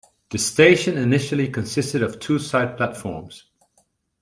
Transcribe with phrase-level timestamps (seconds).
[0.31, 3.45] The station initially consisted of two side platforms.